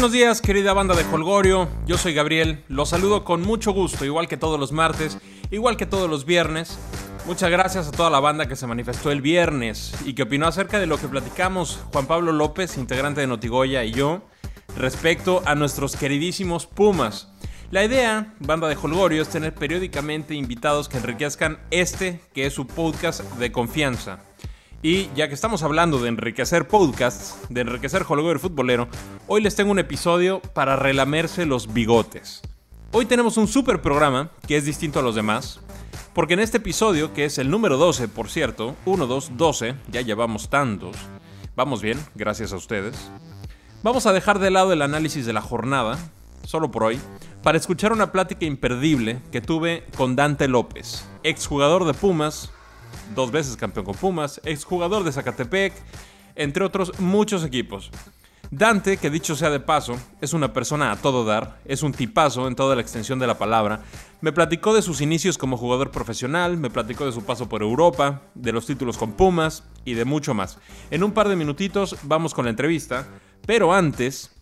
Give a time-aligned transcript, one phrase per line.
[0.00, 1.68] Buenos días, querida banda de Holgorio.
[1.84, 2.64] Yo soy Gabriel.
[2.68, 5.18] Los saludo con mucho gusto, igual que todos los martes,
[5.50, 6.78] igual que todos los viernes.
[7.26, 10.78] Muchas gracias a toda la banda que se manifestó el viernes y que opinó acerca
[10.78, 14.22] de lo que platicamos Juan Pablo López, integrante de Notigoya, y yo,
[14.74, 17.28] respecto a nuestros queridísimos Pumas.
[17.70, 22.66] La idea, banda de Holgorio, es tener periódicamente invitados que enriquezcan este, que es su
[22.66, 24.20] podcast de confianza.
[24.82, 28.88] Y ya que estamos hablando de enriquecer podcasts, de enriquecer Holgorio futbolero,
[29.26, 32.40] hoy les tengo un episodio para relamerse los bigotes.
[32.90, 35.60] Hoy tenemos un super programa que es distinto a los demás,
[36.14, 40.00] porque en este episodio, que es el número 12, por cierto, 1, 2, 12, ya
[40.00, 40.96] llevamos tantos,
[41.54, 42.96] vamos bien, gracias a ustedes,
[43.82, 45.98] vamos a dejar de lado el análisis de la jornada,
[46.44, 46.98] solo por hoy,
[47.42, 52.50] para escuchar una plática imperdible que tuve con Dante López, exjugador de Pumas,
[53.14, 55.72] dos veces campeón con Pumas, exjugador de Zacatepec,
[56.34, 57.90] entre otros muchos equipos.
[58.52, 62.48] Dante, que dicho sea de paso, es una persona a todo dar, es un tipazo
[62.48, 63.82] en toda la extensión de la palabra.
[64.20, 68.22] Me platicó de sus inicios como jugador profesional, me platicó de su paso por Europa,
[68.34, 70.58] de los títulos con Pumas y de mucho más.
[70.90, 73.06] En un par de minutitos vamos con la entrevista,
[73.46, 74.34] pero antes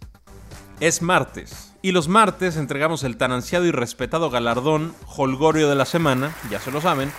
[0.80, 1.74] es martes.
[1.83, 6.61] Y los martes entregamos el tan ansiado y respetado galardón Holgorio de la semana, ya
[6.61, 7.12] se lo saben,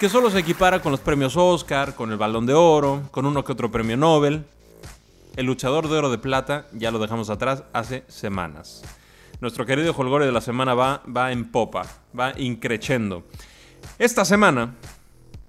[0.00, 3.44] que solo se equipara con los premios Oscar, con el Balón de Oro, con uno
[3.44, 4.46] que otro premio Nobel.
[5.36, 8.82] El luchador de oro de plata ya lo dejamos atrás hace semanas.
[9.42, 11.82] Nuestro querido Holgorio de la semana va, va en popa,
[12.18, 13.24] va increchendo.
[13.98, 14.74] Esta semana,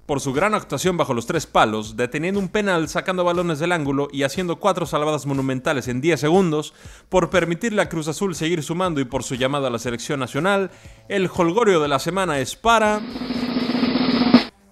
[0.06, 4.10] por su gran actuación bajo los tres palos, deteniendo un penal, sacando balones del ángulo
[4.12, 6.74] y haciendo cuatro salvadas monumentales en 10 segundos,
[7.08, 10.72] por permitirle a Cruz Azul seguir sumando y por su llamada a la selección nacional,
[11.08, 13.00] el Holgorio de la semana es para...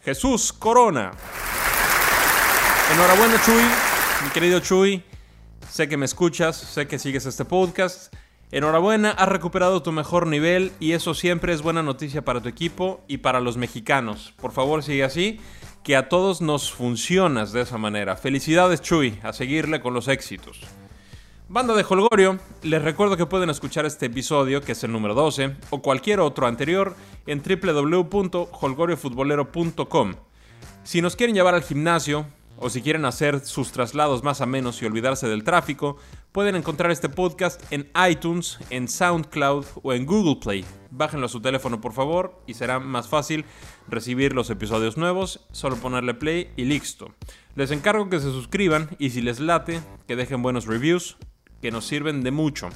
[0.03, 1.11] Jesús Corona.
[2.93, 3.63] Enhorabuena Chuy,
[4.23, 5.03] mi querido Chuy.
[5.69, 8.13] Sé que me escuchas, sé que sigues este podcast.
[8.51, 13.03] Enhorabuena, has recuperado tu mejor nivel y eso siempre es buena noticia para tu equipo
[13.07, 14.33] y para los mexicanos.
[14.41, 15.39] Por favor, sigue así,
[15.83, 18.15] que a todos nos funcionas de esa manera.
[18.15, 20.61] Felicidades Chuy, a seguirle con los éxitos.
[21.51, 25.55] Banda de Holgorio, les recuerdo que pueden escuchar este episodio, que es el número 12,
[25.71, 26.95] o cualquier otro anterior,
[27.25, 30.13] en www.holgoriofutbolero.com.
[30.83, 32.27] Si nos quieren llevar al gimnasio,
[32.59, 35.97] o si quieren hacer sus traslados más a menos y olvidarse del tráfico,
[36.31, 40.63] pueden encontrar este podcast en iTunes, en SoundCloud o en Google Play.
[40.91, 43.43] Bájenlo a su teléfono por favor y será más fácil
[43.87, 47.07] recibir los episodios nuevos, solo ponerle play y listo.
[47.55, 51.17] Les encargo que se suscriban y si les late, que dejen buenos reviews
[51.61, 52.69] que nos sirven de mucho.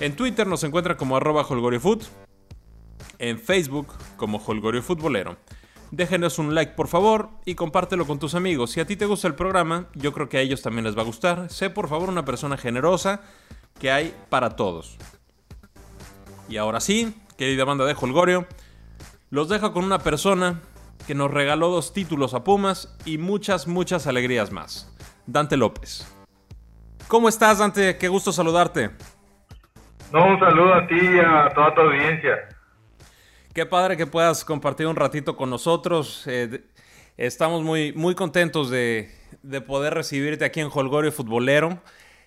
[0.00, 2.04] En Twitter nos encuentra como arroba holgoriofoot,
[3.18, 5.36] en Facebook como Holgorio Futbolero.
[5.90, 8.72] Déjenos un like por favor y compártelo con tus amigos.
[8.72, 11.02] Si a ti te gusta el programa, yo creo que a ellos también les va
[11.02, 11.50] a gustar.
[11.50, 13.22] Sé por favor una persona generosa
[13.80, 14.98] que hay para todos.
[16.48, 18.46] Y ahora sí, querida banda de Holgorio,
[19.30, 20.60] los dejo con una persona
[21.06, 24.92] que nos regaló dos títulos a Pumas y muchas, muchas alegrías más.
[25.26, 26.06] Dante López.
[27.08, 27.96] ¿Cómo estás, Dante?
[27.96, 28.90] Qué gusto saludarte.
[30.12, 32.36] No, un saludo a ti y a toda tu audiencia.
[33.54, 36.24] Qué padre que puedas compartir un ratito con nosotros.
[36.26, 36.66] Eh,
[37.16, 39.10] estamos muy, muy contentos de,
[39.42, 41.78] de, poder recibirte aquí en Holgorio Futbolero.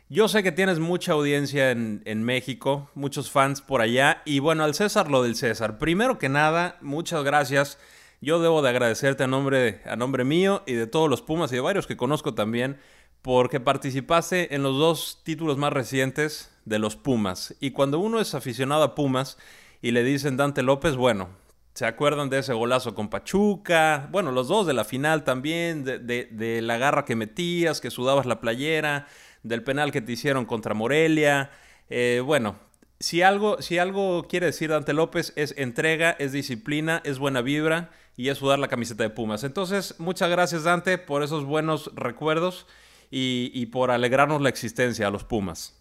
[0.09, 4.23] Yo sé que tienes mucha audiencia en, en, México, muchos fans por allá.
[4.25, 5.77] Y bueno, al César lo del César.
[5.77, 7.77] Primero que nada, muchas gracias.
[8.19, 11.55] Yo debo de agradecerte a nombre, a nombre mío y de todos los Pumas y
[11.55, 12.79] de varios que conozco también
[13.21, 17.55] porque participaste en los dos títulos más recientes de los Pumas.
[17.59, 19.37] Y cuando uno es aficionado a Pumas
[19.81, 21.29] y le dicen Dante López, bueno,
[21.73, 26.59] se acuerdan de ese golazo con Pachuca, bueno, los dos de la final también, de,
[26.61, 29.07] la garra que metías, que sudabas la playera,
[29.43, 31.51] del penal que te hicieron contra Morelia.
[31.89, 32.55] Eh, bueno,
[32.99, 37.91] si algo, si algo quiere decir Dante López es entrega, es disciplina, es buena vibra
[38.17, 39.43] y es sudar la camiseta de Pumas.
[39.43, 42.67] Entonces, muchas gracias Dante por esos buenos recuerdos
[43.11, 45.77] y, por alegrarnos la existencia a los Pumas.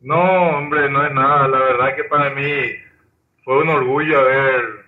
[0.00, 1.48] No, hombre, no es nada.
[1.48, 2.76] La verdad que para mí
[3.42, 4.84] fue un orgullo haber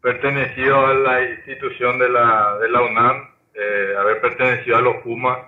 [0.00, 5.38] pertenecido a la institución de la, de la UNAM, eh, haber pertenecido a los Pumas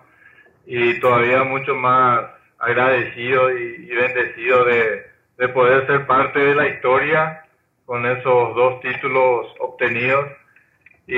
[0.67, 2.27] y todavía mucho más
[2.59, 5.07] agradecido y, bendecido de,
[5.39, 7.45] de, poder ser parte de la historia
[7.87, 10.27] con esos dos títulos obtenidos.
[11.07, 11.17] Y,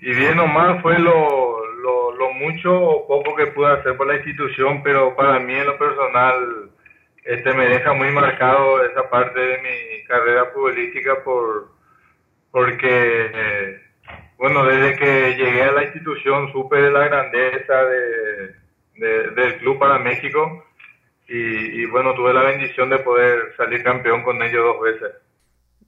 [0.00, 4.16] y bien o mal fue lo, lo, mucho o poco que pude hacer por la
[4.16, 6.70] institución, pero para mí en lo personal
[7.24, 11.68] este me deja muy marcado esa parte de mi carrera futbolística por
[12.50, 13.80] porque
[14.38, 18.54] bueno desde que llegué a la institución supe de la grandeza de,
[19.34, 20.64] del club para México
[21.28, 25.12] y, bueno, tuve la bendición de poder salir campeón con ellos dos veces.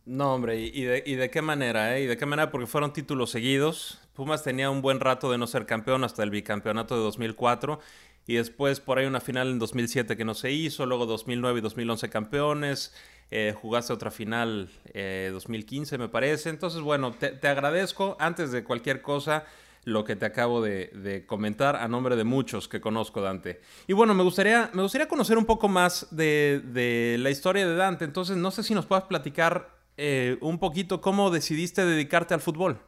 [0.06, 1.96] No, hombre, ¿y de, y de qué manera?
[1.96, 2.02] Eh?
[2.02, 2.50] ¿Y de qué manera?
[2.50, 4.00] Porque fueron títulos seguidos.
[4.14, 7.80] Pumas tenía un buen rato de no ser campeón hasta el bicampeonato de 2004
[8.26, 11.62] y después por ahí una final en 2007 que no se hizo, luego 2009 y
[11.62, 12.94] 2011 campeones,
[13.30, 16.50] eh, jugaste otra final eh, 2015 me parece.
[16.50, 19.44] Entonces, bueno, te, te agradezco antes de cualquier cosa
[19.84, 23.60] lo que te acabo de, comentar a nombre de muchos que conozco, Dante.
[23.86, 28.04] Y bueno, me gustaría, me gustaría conocer un poco más de, la historia de Dante.
[28.04, 32.78] Entonces, no sé si nos puedas platicar eh, un poquito cómo decidiste dedicarte al fútbol.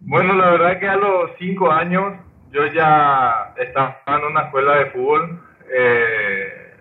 [0.00, 2.14] Bueno, la verdad que a los cinco años
[2.50, 5.42] yo ya estaba en una escuela de fútbol.
[5.70, 6.76] Eh,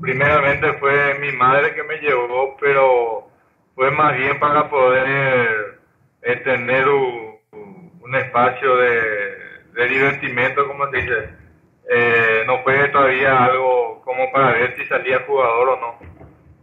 [0.00, 3.28] primeramente fue mi madre que me llevó, pero
[3.74, 5.80] fue más bien para poder
[6.44, 7.36] tener un
[8.06, 8.90] un espacio de,
[9.74, 11.28] de divertimento, como se dice.
[11.90, 16.15] Eh, no fue todavía algo como para ver si salía jugador o no.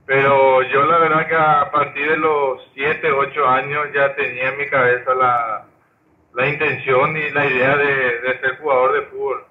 [0.05, 4.57] Pero yo la verdad que a partir de los 7, 8 años ya tenía en
[4.57, 5.65] mi cabeza la,
[6.33, 9.45] la intención y la idea de, de ser jugador de fútbol.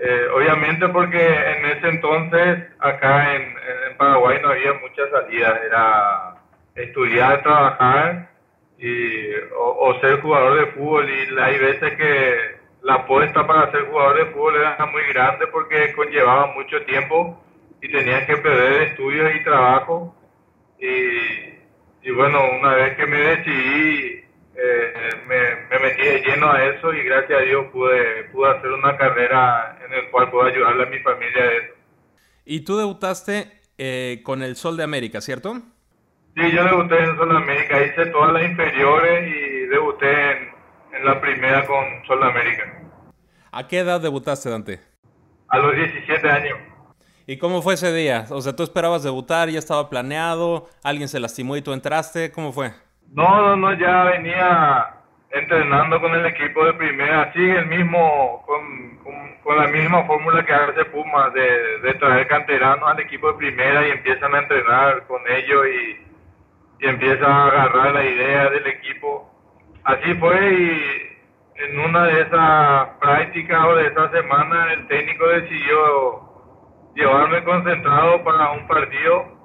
[0.00, 6.36] Eh, obviamente porque en ese entonces acá en, en Paraguay no había muchas salidas, era
[6.76, 8.30] estudiar, trabajar
[8.78, 11.10] y, o, ser jugador de fútbol.
[11.10, 15.92] Y hay veces que la apuesta para ser jugador de fútbol era muy grande porque
[15.94, 17.42] conllevaba mucho tiempo
[17.80, 20.14] y tenías que perder estudios y trabajo
[20.78, 24.24] y, bueno, una vez que me decidí
[24.60, 24.92] eh,
[25.26, 28.96] me, me, metí de lleno a eso y gracias a Dios pude, pude hacer una
[28.96, 31.74] carrera en el cual puedo ayudarle a mi familia a eso.
[32.44, 35.54] Y tú debutaste eh, con el Sol de América, ¿cierto?
[36.34, 41.64] Sí, yo debuté en Sol América, hice todas las inferiores y debuté en, la primera
[41.64, 42.82] con Sol América.
[43.52, 44.80] ¿A qué edad debutaste, Dante?
[45.48, 46.58] A los 17 años.
[47.28, 48.24] ¿Y cómo fue ese día?
[48.30, 49.48] O sea, ¿tú esperabas debutar?
[49.50, 50.66] ¿Ya estaba planeado?
[50.82, 52.32] ¿Alguien se lastimó y tú entraste?
[52.32, 52.72] ¿Cómo fue?
[53.12, 54.94] No, no, no, ya venía
[55.30, 58.98] entrenando con el equipo de primera, sí, el mismo, con,
[59.44, 63.86] con, la misma fórmula que hace Puma, de, de traer canteranos al equipo de primera
[63.86, 66.08] y empiezan a entrenar con ellos y
[66.80, 69.28] y empieza a agarrar la idea del equipo.
[69.84, 76.27] Así fue y en una de esas prácticas o de esa semana el técnico decidió
[76.94, 79.38] llevarme concentrado para un partido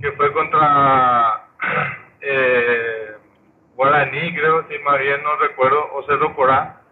[0.00, 1.48] que fue contra
[2.20, 3.16] eh,
[3.74, 6.82] Guaraní, creo, si más bien no recuerdo, o Cerro Corá.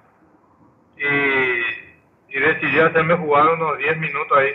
[0.96, 4.52] Y, y decidí hacerme jugar unos 10 minutos ahí.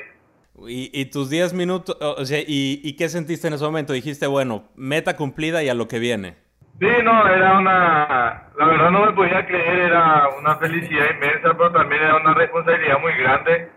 [0.68, 3.94] Y, tus 10 minutos, o sea, y, qué sentiste en ese momento?
[3.94, 6.36] Dijiste, bueno, meta cumplida y a lo que viene.
[6.80, 11.72] Sí, no, era una, la verdad no me podía creer, era una felicidad inmensa, pero
[11.72, 13.70] también era una responsabilidad muy grande.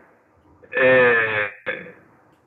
[0.77, 1.95] Eh,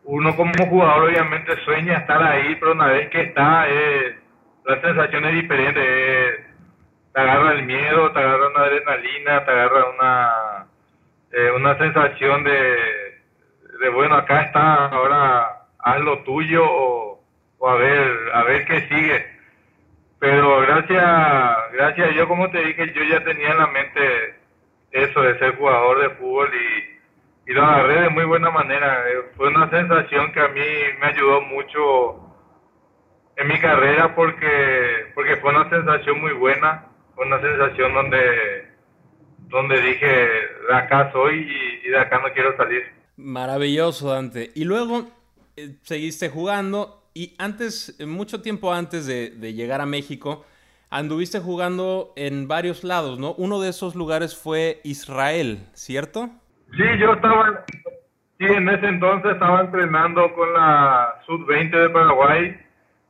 [0.03, 4.17] uno como jugador obviamente sueña estar ahí, pero una vez que está, eh,
[4.65, 5.81] la sensación es diferente.
[5.83, 6.45] Eh,
[7.13, 10.67] te agarra el miedo, te agarra una adrenalina, te agarra una,
[11.31, 13.07] eh, una sensación de
[13.79, 17.23] de bueno, acá está, ahora haz lo tuyo o,
[17.67, 19.25] a ver, a ver qué sigue.
[20.19, 24.35] Pero gracias, gracias, yo como te dije, yo ya tenía en la mente
[24.91, 26.96] eso de ser jugador de fútbol y,
[27.47, 29.09] y lo agarré de muy buena manera.
[29.09, 30.61] Eh, fue una sensación que a mí
[30.99, 32.35] me ayudó mucho
[33.37, 38.67] en mi carrera porque, porque fue una sensación muy buena, fue una sensación donde,
[39.49, 41.47] donde dije, de acá soy
[41.85, 42.83] y de acá no quiero salir.
[43.15, 44.51] Maravilloso, Dante.
[44.53, 45.07] Y luego
[45.55, 50.45] eh, seguiste jugando y antes, mucho tiempo antes de, llegar a México,
[50.91, 53.33] anduviste jugando en varios lados, ¿no?
[53.39, 56.29] Uno de esos lugares fue Israel, ¿cierto?
[56.75, 57.65] Sí, yo estaba,
[58.37, 62.59] sí, en ese entonces estaba entrenando con la Sub-20 de Paraguay.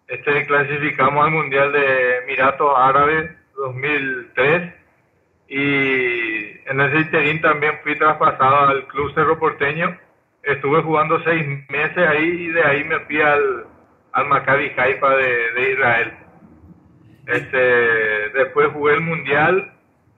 [0.07, 4.73] Este, clasificamos al Mundial de Emiratos Árabes 2003
[5.49, 9.97] y en ese interín también fui traspasado al Club Cerro Porteño.
[10.43, 13.65] Estuve jugando seis meses ahí y de ahí me fui al,
[14.13, 16.13] al Maccabi Haifa de, Israel.
[17.25, 17.57] Este,
[18.37, 19.73] después jugué el Mundial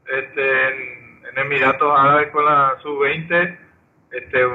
[0.05, 0.98] este, en
[1.39, 3.57] Emiratos Árabes con la Sub-20.
[4.11, 4.45] Este,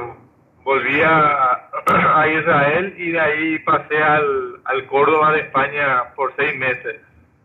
[0.64, 6.56] volví a, a, Israel y de ahí pasé al, al Córdoba de España por seis
[6.58, 7.00] meses.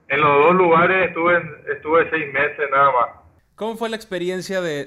[0.08, 1.42] En los dos lugares estuve,
[1.72, 3.10] estuve seis meses nada más.
[3.56, 4.86] ¿Cómo fue la experiencia de,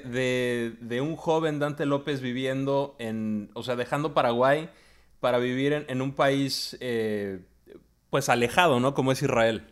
[0.79, 4.67] de, un joven Dante López viviendo en, o sea, dejando Paraguay
[5.19, 7.39] para vivir en, en un país, eh,
[8.09, 8.95] pues alejado, ¿no?
[8.95, 9.67] Como es Israel.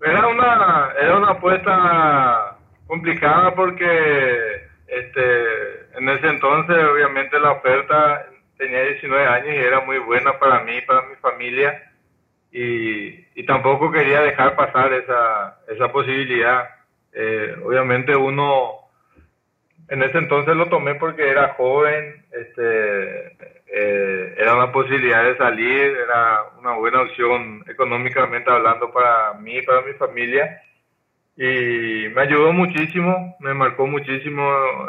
[0.00, 2.53] Era una, era una apuesta
[2.86, 8.26] complicada porque, este, en ese entonces, obviamente la oferta
[8.56, 11.90] tenía 19 años y era muy buena para mí, para mi familia.
[12.52, 16.68] Y, y tampoco quería dejar pasar esa, esa posibilidad.
[17.12, 18.84] Eh, obviamente uno
[19.88, 23.36] en ese entonces lo tomé porque era joven, este,
[23.66, 29.82] eh, era una posibilidad de salir, era una buena opción económicamente hablando para mí para
[29.82, 30.62] mi familia.
[31.36, 34.42] Y me ayudó muchísimo, me marcó muchísimo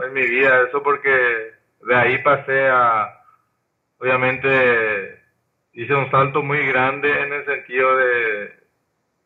[0.05, 3.19] en mi vida eso porque de ahí pasé a,
[3.99, 5.21] obviamente,
[5.73, 8.53] hice un salto muy grande en el sentido de,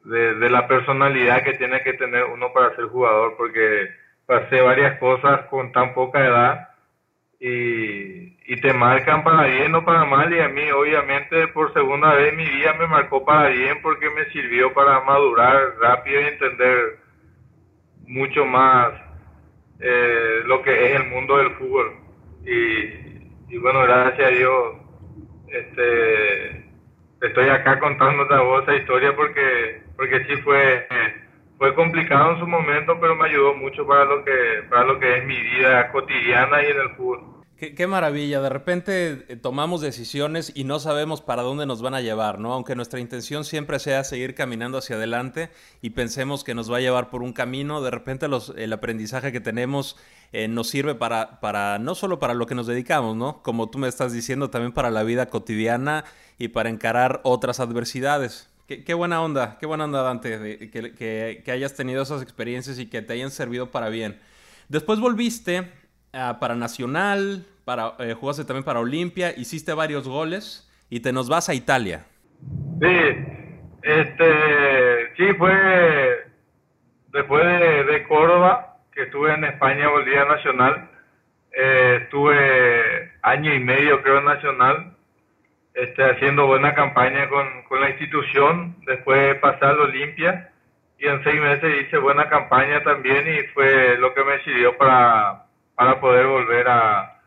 [0.05, 3.89] de, la personalidad que tiene que tener uno para ser jugador porque
[4.25, 6.69] pasé varias cosas con tan poca edad
[7.39, 12.13] y, y, te marcan para bien o para mal y a mí obviamente por segunda
[12.15, 16.97] vez mi vida me marcó para bien porque me sirvió para madurar rápido y entender
[18.09, 18.93] mucho más
[19.79, 21.95] eh, lo que es el mundo del fútbol
[22.45, 24.75] y, y bueno gracias a Dios
[25.47, 26.65] este
[27.21, 30.85] estoy acá contándote a vos esa historia porque porque sí fue
[31.59, 35.17] fue complicado en su momento, pero me ayudó mucho para lo que, para lo que
[35.17, 37.38] es mi vida cotidiana y en el fútbol.
[37.59, 41.99] Qué, maravilla, de repente eh, tomamos decisiones y no sabemos para dónde nos van a
[41.99, 42.53] llevar, ¿no?
[42.53, 45.49] Aunque nuestra intención siempre sea seguir caminando hacia adelante
[45.81, 49.33] y pensemos que nos va a llevar por un camino, de repente los, el aprendizaje
[49.33, 49.97] que tenemos
[50.31, 53.43] eh, nos sirve para, para, no solo para lo que nos dedicamos, ¿no?
[53.43, 56.05] Como tú me estás diciendo, también para la vida cotidiana
[56.37, 58.49] y para encarar otras adversidades.
[58.67, 63.11] Qué, buena onda, qué buena onda, Dante, que, hayas tenido esas experiencias y que te
[63.11, 64.17] hayan servido para bien.
[64.69, 65.67] Después volviste
[66.11, 71.49] para Nacional, para, eh, jugaste también para Olimpia, hiciste varios goles y te nos vas
[71.49, 72.05] a Italia.
[72.81, 73.15] Sí,
[73.83, 76.25] este, sí, fue
[77.11, 80.89] después de, Córdoba, que estuve en España, volví a Nacional.
[81.51, 84.95] Eh, estuve año y medio, creo, en Nacional
[85.73, 90.51] este, haciendo buena campaña con, con la institución, después pasé al Olimpia
[90.97, 95.45] y en seis meses hice buena campaña también y fue lo que me sirvió para,
[95.79, 97.21] para poder volver a,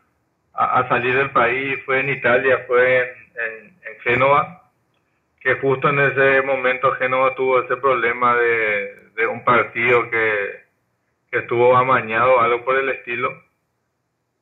[0.53, 1.79] a, salir del país.
[1.85, 4.69] Fue en Italia, fue en, en, Génova,
[5.39, 10.65] que justo en ese momento Génova tuvo ese problema de, de un partido que,
[11.31, 13.33] que estuvo amañado, algo por el estilo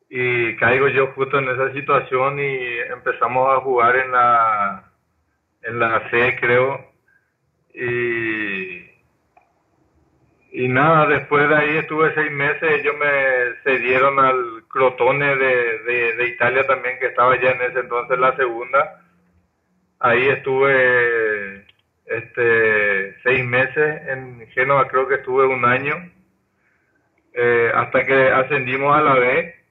[0.10, 4.92] y caigo yo justo en esa situación y empezamos a jugar en la
[5.62, 6.86] en la C creo
[7.74, 8.81] y
[10.52, 15.80] y nada después de ahí estuve seis meses ellos me cedieron al Crotone de,
[16.18, 19.02] de, Italia también que estaba ya en ese entonces la segunda
[20.00, 21.66] ahí estuve
[22.06, 26.12] este seis meses en Génova creo que estuve un año
[27.34, 29.62] eh, hasta que ascendimos a la B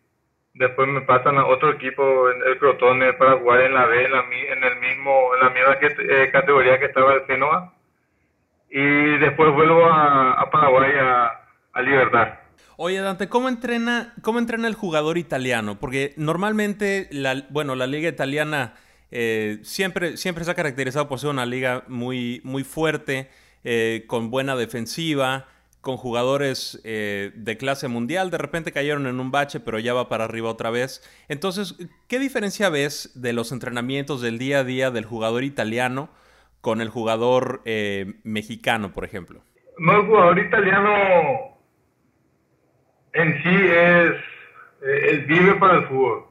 [0.54, 4.24] Después me pasan a otro equipo, el Crotone, para jugar en la B, en, la,
[4.30, 7.72] en el mismo, en la misma eh, categoría que estaba el Genoa.
[8.70, 11.30] Y después vuelvo a, Paraguay a,
[11.72, 12.28] a Libertad.
[12.76, 15.78] Oye, Dante, ¿cómo entrena, ¿cómo entrena el jugador italiano?
[15.78, 18.74] Porque normalmente, la, bueno, la liga italiana
[19.10, 23.28] eh, siempre, siempre se ha caracterizado por ser una liga muy, muy fuerte,
[23.64, 25.46] eh, con buena defensiva,
[25.80, 30.08] con jugadores eh, de clase mundial, de repente cayeron en un bache, pero ya va
[30.08, 31.02] para arriba otra vez.
[31.28, 31.74] Entonces,
[32.08, 36.10] ¿qué diferencia ves de los entrenamientos del día a día del jugador italiano
[36.60, 39.40] con el jugador eh, mexicano, por ejemplo?
[39.78, 41.58] No, el jugador italiano
[43.12, 44.12] en sí es,
[44.82, 46.26] eh, él vive para el fútbol.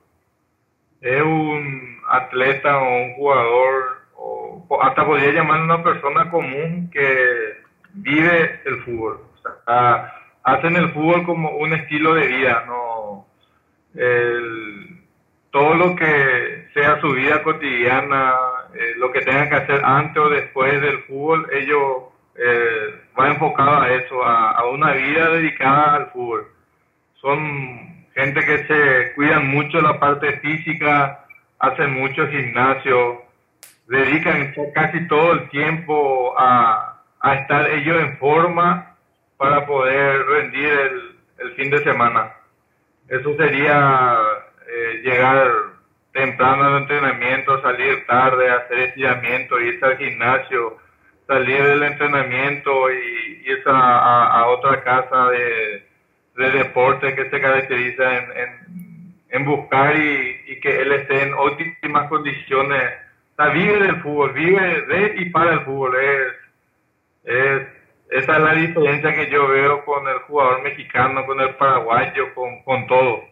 [1.02, 7.58] Es un atleta o un jugador, o hasta podría llamar una persona común que
[7.94, 9.30] vive el fútbol
[10.44, 13.26] hacen el fútbol como un estilo de vida, no
[15.52, 18.34] todo lo que sea su vida cotidiana,
[18.74, 22.04] eh, lo que tengan que hacer antes o después del fútbol, ellos
[22.36, 26.48] eh, van enfocados a eso, a, una vida dedicada al fútbol.
[27.16, 31.26] Son gente que se cuidan mucho la parte física,
[31.60, 33.24] hacen mucho gimnasio,
[33.88, 36.86] dedican casi todo el tiempo a,
[37.22, 38.96] estar ellos en forma
[39.36, 42.32] para poder rendir el, el fin de semana.
[43.10, 44.18] Eso sería
[44.68, 45.52] eh, llegar
[46.12, 50.78] temprano al entrenamiento, salir tarde, hacer estiramiento, irse al gimnasio,
[51.28, 55.86] salir del entrenamiento y irse a, otra casa de,
[56.36, 58.04] de, deporte que se caracteriza
[59.30, 62.84] en, buscar y, que él esté en óptimas condiciones.
[63.34, 65.96] O sea, vive del fútbol, vive de y para el fútbol.
[65.96, 66.34] Es,
[67.24, 67.68] es
[68.10, 72.88] esa es la diferencia que yo veo con el jugador mexicano, con el paraguayo, con
[72.88, 73.29] todo.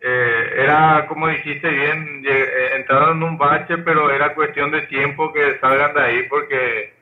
[0.00, 5.32] Eh, era, como dijiste bien, eh, entraron en un bache, pero era cuestión de tiempo
[5.32, 6.94] que salgan de ahí porque,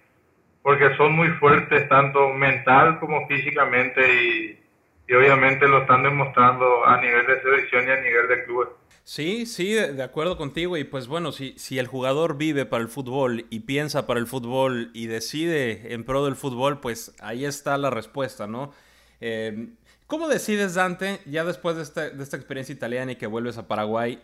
[0.63, 4.61] porque son muy fuertes, tanto mental como físicamente, y,
[5.09, 8.69] y obviamente lo están demostrando a nivel de selección y a nivel de clubes.
[9.05, 10.77] Sí, sí, de acuerdo contigo.
[10.77, 14.27] Y pues bueno, si, si el jugador vive para el fútbol y piensa para el
[14.27, 18.73] fútbol y decide en pro del fútbol, pues ahí está la respuesta, ¿no?
[19.21, 19.69] Eh,
[20.07, 23.67] ¿Cómo decides, Dante, ya después de esta, de esta experiencia italiana y que vuelves a
[23.67, 24.23] Paraguay,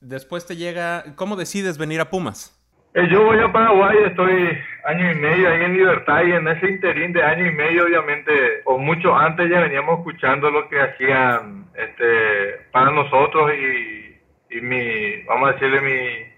[0.00, 2.58] después te llega, ¿cómo decides venir a Pumas?
[2.94, 6.68] Eh, yo voy a Paraguay, estoy año y medio ahí en Libertad y en ese
[6.68, 11.66] interín de año y medio, obviamente, o mucho antes ya veníamos escuchando lo que hacían
[11.74, 14.12] este, para nosotros y
[14.52, 16.32] y mi, vamos a decirle mi,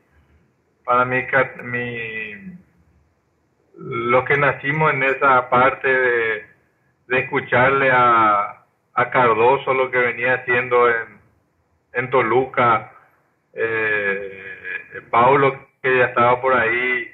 [0.84, 1.24] para mí,
[1.64, 2.56] mi,
[3.76, 6.46] los que nacimos en esa parte de,
[7.08, 8.63] de escucharle a,
[8.94, 11.20] a Cardoso lo que venía haciendo en,
[11.94, 12.92] en Toluca,
[13.52, 17.10] eh, Paulo que ya estaba por ahí,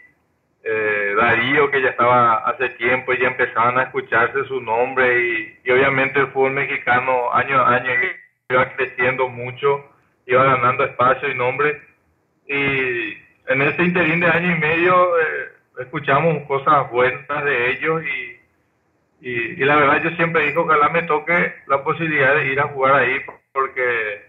[0.63, 5.59] eh, Darío que ya estaba hace tiempo y ya empezaban a escucharse su nombre y,
[5.65, 7.91] y obviamente el fútbol mexicano año a año
[8.49, 9.91] iba creciendo mucho
[10.31, 11.81] iba ganando espacio y nombre.
[12.47, 13.17] Y
[13.49, 15.49] en ese interín de año y medio eh,
[15.81, 18.40] escuchamos cosas buenas de ellos y,
[19.21, 22.95] y, la verdad yo siempre digo, ojalá me toque la posibilidad de ir a jugar
[22.95, 23.21] ahí
[23.53, 24.23] porque,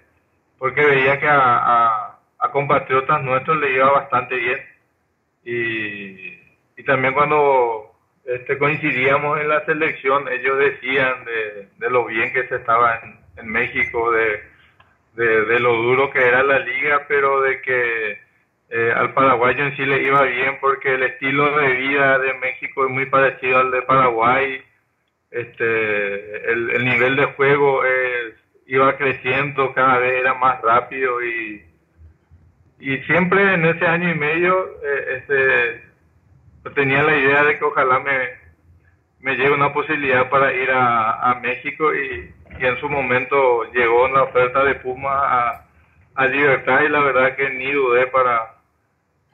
[0.58, 4.60] porque veía que a, a, compatriotas nuestros le iba bastante bien.
[5.46, 6.40] Y,
[6.78, 7.92] y también cuando
[8.26, 13.20] este, coincidíamos en la selección, ellos decían de, de lo bien que se estaba en,
[13.38, 14.44] en México, de,
[15.16, 18.20] de, lo duro que era la liga, pero de que
[18.70, 22.86] eh, al paraguayo en sí le iba bien porque el estilo de vida de México
[22.86, 24.62] es muy parecido al de Paraguay.
[25.32, 27.82] Este, el, nivel de juego
[28.66, 31.66] iba creciendo, cada vez era más rápido y,
[32.80, 38.00] y siempre en ese año y medio eh, este, tenía la idea de que ojalá
[38.00, 38.30] me,
[39.20, 44.08] me llegue una posibilidad para ir a, a México y, y en su momento llegó
[44.08, 45.66] la oferta de Puma
[46.16, 48.56] a, Libertad y la verdad que ni dudé para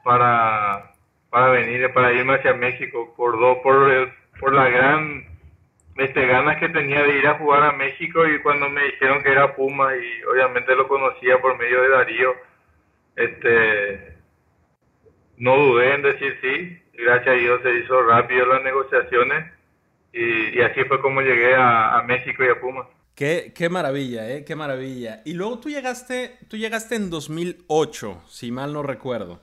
[0.02, 0.94] para
[1.28, 5.27] para venir para irme hacia México por dos por por la gran
[5.98, 9.32] este ganas que tenía de ir a jugar a México y cuando me dijeron que
[9.32, 12.34] era Puma y obviamente lo conocía por medio de Darío
[13.16, 14.16] este
[15.36, 19.52] no dudé en decir sí gracias a Dios se hizo rápido las negociaciones
[20.12, 24.44] y, así fue como llegué a, a México y a Puma Qué, qué, maravilla, ¿eh?
[24.44, 25.22] Qué maravilla.
[25.24, 29.42] Y luego tú llegaste, tú llegaste en 2008, si mal no recuerdo.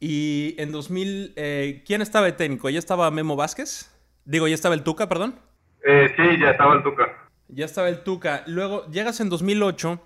[0.00, 2.70] Y en 2000, eh, ¿quién estaba de técnico?
[2.70, 3.94] ¿Ya estaba Memo Vázquez?
[4.24, 5.38] Digo, ¿ya estaba el Tuca, perdón?
[5.84, 7.28] Eh, sí, ya estaba el Tuca.
[7.48, 8.42] Ya estaba el Tuca.
[8.46, 10.00] Luego llegas en 2008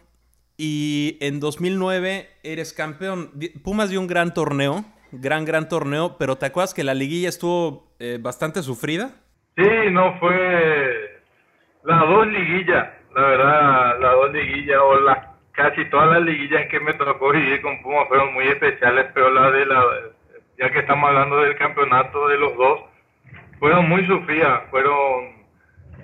[0.56, 3.32] y en 2009 eres campeón.
[3.62, 7.94] Pumas dio un gran torneo, gran, gran torneo, pero ¿te acuerdas que la liguilla estuvo
[7.98, 9.10] eh, bastante sufrida?
[9.56, 11.22] Sí, no fue
[11.84, 15.18] las dos liguillas la verdad, las dos liguillas o las
[15.52, 19.50] casi todas las liguillas que me tocó vivir con Puma fueron muy especiales, pero la
[19.52, 19.84] de la,
[20.58, 22.80] ya que estamos hablando del campeonato de los dos,
[23.60, 25.43] fueron muy sufridas, fueron,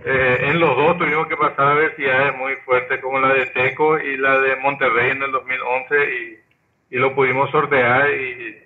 [0.05, 4.17] eh, en los dos tuvimos que pasar adversidades muy fuertes como la de Teco y
[4.17, 8.59] la de Monterrey en el 2011 y, y lo pudimos sortear y,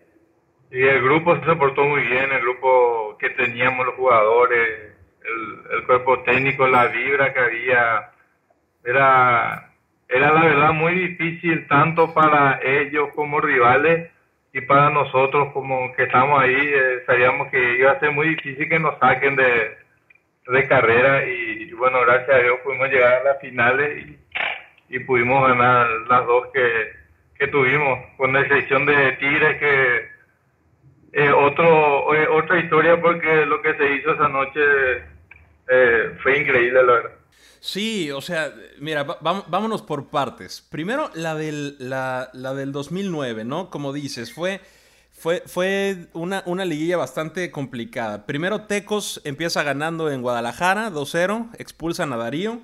[0.71, 4.93] y el grupo se portó muy bien, el grupo que teníamos los jugadores,
[5.25, 8.11] el, el cuerpo técnico, la vibra que había,
[8.85, 9.73] era,
[10.09, 14.11] era la verdad muy difícil tanto para ellos como rivales
[14.53, 18.69] y para nosotros como que estamos ahí, eh, sabíamos que iba a ser muy difícil
[18.69, 19.84] que nos saquen de,
[20.47, 24.07] de carrera y, bueno, gracias a Dios pudimos llegar a las finales
[24.89, 26.93] y, pudimos ganar las dos que,
[27.37, 30.09] que tuvimos, con la excepción de Tigres que
[31.13, 34.61] eh, otro, eh, otra historia porque lo que se hizo esa noche
[35.69, 37.11] eh, fue increíble, la verdad.
[37.61, 40.61] Sí, o sea, mira, vámonos por partes.
[40.71, 43.71] Primero, la del, la, del 2009, ¿no?
[43.71, 44.61] Como dices, fue,
[45.15, 48.27] fue, fue una, una, liguilla bastante complicada.
[48.27, 52.61] Primero, Tecos empieza ganando en Guadalajara, 2-0, expulsan a Darío.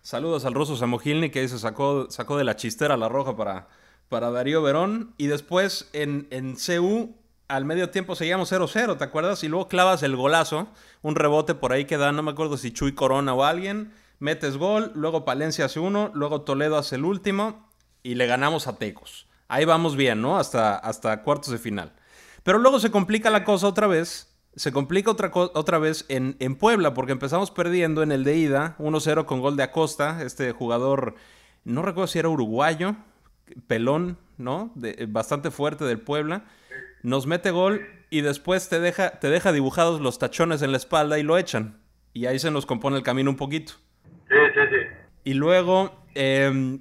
[0.00, 3.68] Saludos al ruso Samogilny que se sacó, sacó de la chistera la roja para,
[4.08, 5.12] para Darío Verón.
[5.18, 7.14] Y después en, en CU,
[7.48, 9.44] al medio tiempo seguíamos 0-0, ¿te acuerdas?
[9.44, 10.68] Y luego clavas el golazo,
[11.02, 14.56] un rebote por ahí que da, no me acuerdo si Chuy Corona o alguien metes
[14.56, 17.68] gol, luego Palencia hace uno, luego Toledo hace el último
[18.02, 19.27] y le ganamos a Tecos.
[19.48, 20.38] Ahí vamos bien, ¿no?
[20.38, 21.92] Hasta, hasta cuartos de final.
[22.42, 24.36] Pero luego se complica la cosa otra vez.
[24.54, 28.76] Se complica otra, otra vez en, en Puebla porque empezamos perdiendo en el de ida
[28.78, 31.14] 1-0 con gol de Acosta, este jugador,
[31.64, 32.96] no recuerdo si era uruguayo,
[33.66, 34.72] pelón, ¿no?
[34.74, 36.44] De, bastante fuerte del Puebla.
[37.02, 41.18] Nos mete gol y después te deja, te deja dibujados los tachones en la espalda
[41.18, 41.80] y lo echan.
[42.12, 43.74] Y ahí se nos compone el camino un poquito.
[44.28, 45.08] Sí, sí, sí.
[45.24, 46.80] Y luego, em,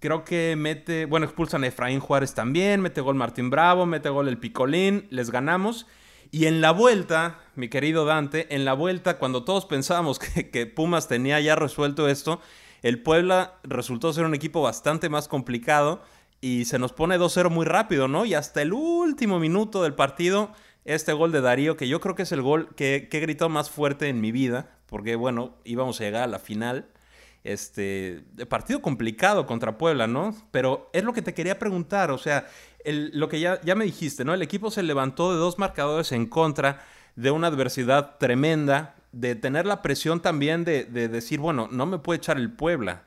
[0.00, 4.28] creo que mete, bueno, expulsan a Efraín Juárez también, mete gol Martín Bravo, mete gol
[4.28, 5.86] el Picolín, les ganamos.
[6.30, 10.18] Y en la vuelta, mi querido Dante, en la vuelta, cuando todos pensábamos
[10.52, 12.40] que, Pumas tenía ya resuelto esto,
[12.82, 16.02] el Puebla resultó ser un equipo bastante más complicado
[16.40, 18.24] y se nos pone 2-0 muy rápido, ¿no?
[18.24, 20.52] Y hasta el último minuto del partido,
[20.84, 23.48] este gol de Darío, que yo creo que es el gol que, que he gritado
[23.48, 26.88] más fuerte en mi vida, porque bueno, íbamos a llegar a la final.
[27.44, 30.36] Este partido complicado contra Puebla, ¿no?
[30.50, 32.46] Pero es lo que te quería preguntar, o sea,
[32.84, 34.34] lo que ya, ya me dijiste, ¿no?
[34.34, 36.84] El equipo se levantó de dos marcadores en contra
[37.16, 41.98] de una adversidad tremenda, de tener la presión también de, de decir, bueno, no me
[41.98, 43.04] puede echar el Puebla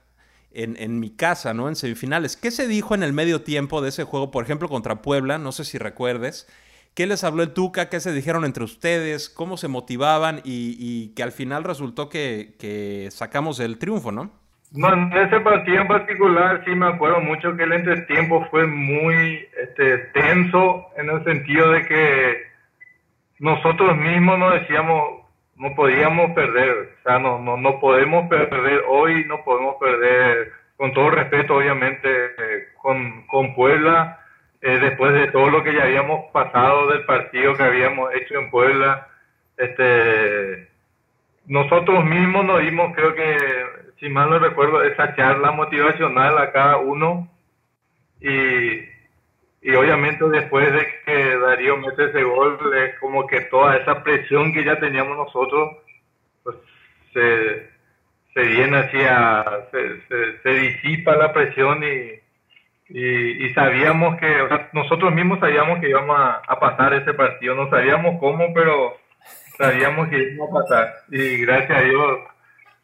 [0.52, 1.70] en, en, mi casa, ¿no?
[1.70, 2.36] En semifinales.
[2.36, 5.38] ¿Qué se dijo en el medio tiempo de ese juego, por ejemplo, contra Puebla?
[5.38, 6.48] No sé si recuerdes.
[6.94, 7.90] ¿Qué les habló el Tuca?
[7.90, 9.30] ¿Qué se dijeron entre ustedes?
[9.30, 10.42] ¿Cómo se motivaban?
[10.44, 14.32] Y, que al final resultó que, que, sacamos el triunfo, ¿no?
[14.74, 19.46] No, en ese partido en particular sí me acuerdo mucho que el entretiempo fue muy
[19.62, 22.38] este, tenso en el sentido de que
[23.40, 25.26] nosotros mismos nos decíamos,
[25.56, 30.94] no podíamos perder, o sea, no, no, no podemos perder hoy, no podemos perder, con
[30.94, 34.21] todo respeto obviamente, eh, con, con Puebla
[34.62, 38.52] eh, después de todo lo que ya habíamos pasado del partido que habíamos hecho en
[38.52, 39.08] Puebla,
[39.58, 40.70] este,
[41.48, 43.38] nosotros mismos nos dimos, creo que,
[44.00, 47.28] si mal no recuerdo, esa charla motivacional a cada uno.
[48.20, 48.90] Y,
[49.76, 54.64] obviamente después de que Darío mete ese gol, es como que toda esa presión que
[54.64, 55.78] ya teníamos nosotros,
[56.44, 56.56] pues
[57.14, 57.70] se,
[58.34, 62.21] se viene hacia, se, se, se disipa la presión y
[62.94, 67.56] y, y, sabíamos que, o sea, nosotros mismos sabíamos que íbamos a, pasar ese partido,
[67.56, 68.98] no sabíamos cómo, pero
[69.58, 70.94] sabíamos que íbamos a pasar.
[71.10, 72.20] Y gracias a Dios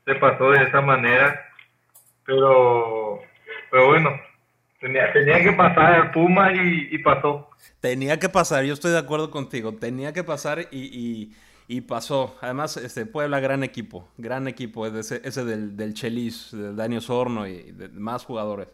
[0.06, 1.44] se pasó de esa manera.
[2.26, 3.20] Pero,
[3.70, 4.12] pero bueno,
[4.80, 7.50] tenía, tenía que pasar el Puma y, pasó.
[7.82, 11.34] Tenía que pasar, yo estoy de acuerdo contigo, tenía que pasar y,
[11.68, 12.38] y pasó.
[12.42, 17.46] Además, este Puebla, gran equipo, gran equipo, ese, ese del, del Chelis, del Daniel Sorno
[17.46, 18.70] y de más jugadores.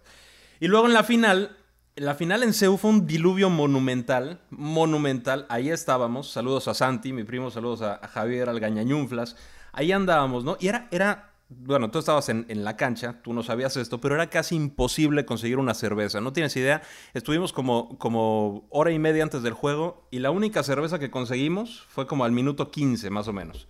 [0.64, 1.58] Y luego en la final,
[1.98, 5.46] la final en Seúl fue un diluvio monumental, monumental.
[5.50, 6.32] Ahí estábamos.
[6.32, 9.36] Saludos a Santi, mi primo, saludos a, a Javier Algañañunflas.
[9.74, 10.56] Ahí andábamos, ¿no?
[10.62, 14.16] Y era, era bueno, tú estabas en, en, la cancha, tú no sabías esto, pero
[14.16, 16.22] era casi imposible conseguir una cerveza.
[16.22, 16.82] No tienes idea.
[17.14, 21.84] Estuvimos como, como hora y media antes del juego y la única cerveza que conseguimos
[21.90, 23.68] fue como al minuto 15, más o menos.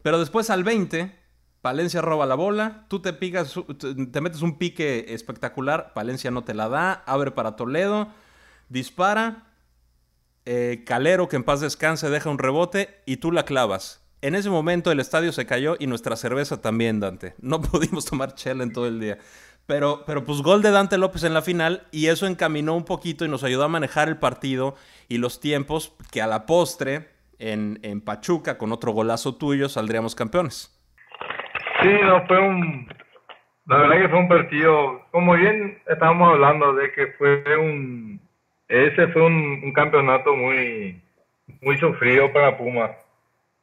[0.00, 1.19] Pero después al 20
[1.62, 6.54] Palencia roba la bola, tú te pigas, te metes un pique espectacular, Palencia no te
[6.54, 8.08] la da, abre para Toledo,
[8.70, 9.50] dispara,
[10.46, 14.00] eh, Calero que en paz descanse deja un rebote y tú la clavas.
[14.22, 17.34] En ese momento el estadio se cayó y nuestra cerveza también, Dante.
[17.40, 19.18] No pudimos tomar chela en todo el día.
[19.66, 23.24] Pero, pero pues gol de Dante López en la final y eso encaminó un poquito
[23.24, 24.74] y nos ayudó a manejar el partido
[25.08, 30.14] y los tiempos que a la postre en, en Pachuca con otro golazo tuyo saldríamos
[30.14, 30.79] campeones.
[31.82, 32.88] Sí, no, fue un.
[33.66, 35.02] La verdad que fue un partido.
[35.10, 38.20] Como bien estábamos hablando de que fue un.
[38.68, 41.00] Ese fue un, un campeonato muy.
[41.62, 42.92] Muy sufrido para Puma.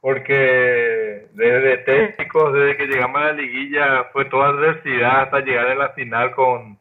[0.02, 5.76] Porque desde técnicos, desde que llegamos a la liguilla, fue toda adversidad hasta llegar a
[5.76, 6.78] la final con,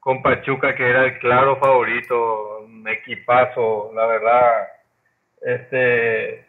[0.00, 4.68] con Pachuca, que era el claro favorito, un equipazo, la verdad.
[5.40, 6.46] Este,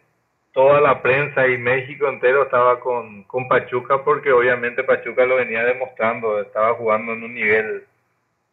[0.56, 5.62] toda la prensa y México entero estaba con, con Pachuca porque obviamente Pachuca lo venía
[5.62, 7.84] demostrando, estaba jugando en un nivel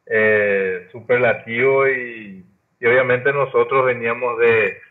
[0.08, 2.44] eh, superlativo y,
[2.82, 4.82] obviamente nosotros veníamos de,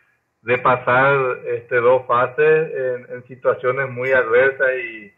[0.40, 5.12] de pasar este, dos fases en, en situaciones muy adversas y,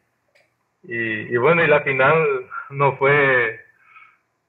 [0.82, 3.60] y, y, bueno, y la final no fue,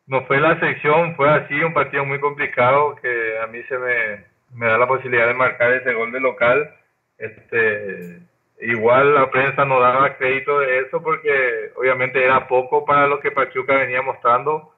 [0.08, 4.26] no fue la sección, fue así un partido muy complicado que a mí se me,
[4.56, 6.76] me da la posibilidad de marcar ese gol de local
[7.18, 8.22] este,
[8.62, 13.32] igual la prensa no daba crédito de eso porque obviamente era poco para lo que
[13.32, 14.74] Pachuca venía mostrando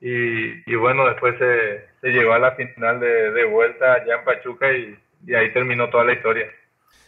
[0.00, 4.24] y, y bueno, después se, se, llegó a la final de, de vuelta allá en
[4.24, 6.46] Pachuca y, y, ahí terminó toda la historia.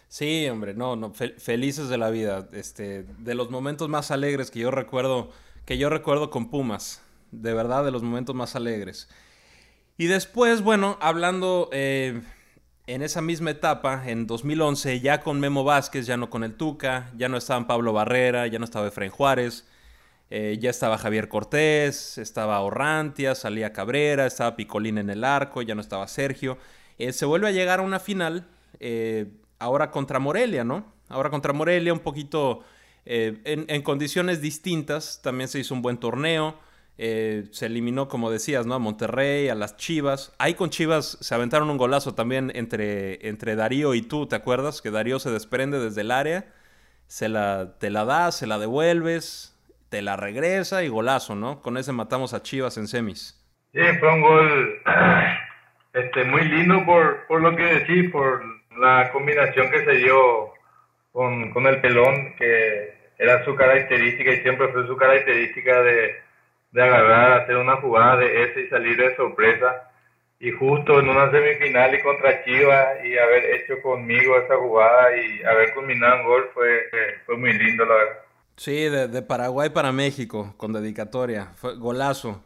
[0.08, 4.50] Sí, hombre, no, no, fel felices de la vida, este, de los momentos más alegres
[4.50, 5.30] que yo recuerdo,
[5.64, 9.08] que yo recuerdo con Pumas, de verdad, de los momentos más alegres.
[9.96, 12.20] Y después, bueno, hablando eh,
[12.86, 17.10] en esa misma etapa, en 2011, ya con Memo Vázquez, ya no con el Tuca,
[17.16, 19.66] ya no estaban Pablo Barrera, ya no estaba Efraín Juárez,
[20.34, 25.74] Eh, ya estaba Javier Cortés, estaba Orrantia, salía Cabrera, estaba Picolín en el arco, ya
[25.74, 26.56] no estaba Sergio.
[26.98, 28.46] Eh, se vuelve a llegar a una final,
[28.80, 29.26] eh,
[29.58, 30.86] ahora contra Morelia, ¿no?
[31.10, 32.64] Ahora contra Morelia, un poquito
[33.04, 35.20] en, en, condiciones distintas.
[35.22, 36.58] También se hizo un buen torneo.
[36.96, 38.74] Se eliminó, como decías, ¿no?
[38.74, 40.34] A Monterrey, a las Chivas.
[40.38, 44.82] Ahí con Chivas se aventaron un golazo también entre, entre Darío y tú, ¿te acuerdas?
[44.82, 46.44] Que Darío se desprende desde el área,
[47.06, 51.60] se la, te la das, se la devuelves, te la regresa y golazo, ¿no?
[51.60, 53.38] Con ese matamos a Chivas en semis.
[53.72, 54.82] Sí, fue un gol
[55.94, 58.42] este, muy lindo por, por lo que decís, por
[58.78, 60.52] la combinación que se dio
[61.12, 66.16] con, con el pelón, que era su característica y siempre fue su característica de,
[66.72, 69.90] de agarrar, hacer una jugada de ese y salir de sorpresa.
[70.40, 75.42] Y justo en una semifinal y contra Chivas y haber hecho conmigo esa jugada y
[75.44, 76.90] haber culminado en gol fue,
[77.26, 78.18] fue muy lindo, la verdad.
[78.56, 81.52] Sí, de, Paraguay para México, con dedicatoria.
[81.56, 82.44] Fue golazo.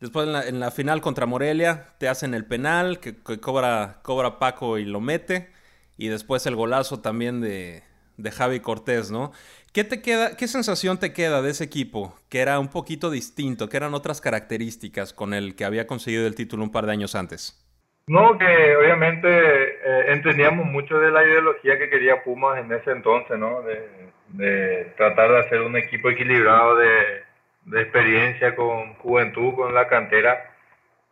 [0.00, 4.84] Después en la, final contra Morelia, te hacen el penal que, cobra, cobra Paco y
[4.84, 5.50] lo mete.
[5.96, 7.82] Y después el golazo también de,
[8.16, 9.32] de Javi Cortés, ¿no?
[9.76, 12.14] ¿Qué te queda, qué sensación te queda de ese equipo?
[12.30, 16.34] Que era un poquito distinto, que eran otras características con el que había conseguido el
[16.34, 17.62] título un par de años antes.
[18.06, 23.38] No, que obviamente eh, entendíamos mucho de la ideología que quería Pumas en ese entonces,
[23.38, 23.60] ¿no?
[23.60, 23.86] De,
[24.28, 27.24] de tratar de hacer un equipo equilibrado de,
[27.66, 30.54] de experiencia con juventud, con la cantera.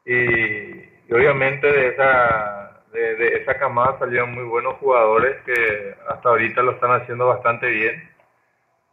[0.07, 6.73] Y, obviamente de esa, de, esa camada salieron muy buenos jugadores que hasta ahorita lo
[6.73, 8.14] están haciendo bastante bien.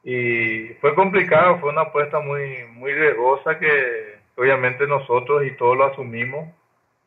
[0.03, 5.85] Y fue complicado, fue una apuesta muy, muy riesgosa que obviamente nosotros y todos lo
[5.85, 6.49] asumimos.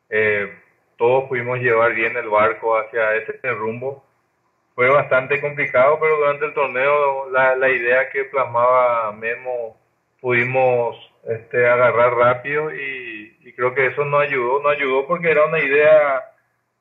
[0.09, 0.53] Eh,
[0.97, 4.05] todos pudimos llevar bien el barco hacia ese rumbo
[4.75, 9.77] fue bastante complicado, pero durante el torneo la, la idea que plasmaba Memo
[10.19, 15.59] pudimos este, agarrar rápido y, creo que eso nos ayudó, nos ayudó porque era una
[15.59, 16.25] idea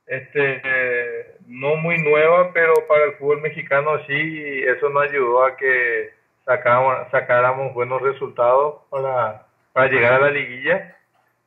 [0.07, 6.11] este, no muy nueva, pero para el fútbol mexicano sí, eso nos ayudó a que
[6.45, 10.97] sacáramos, sacáramos buenos resultados para, para llegar a la liguilla,